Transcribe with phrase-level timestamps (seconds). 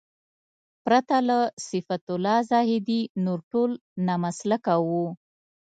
[0.83, 3.69] پرته له صفت الله زاهدي نور ټول
[4.07, 5.05] نامسلکه وو.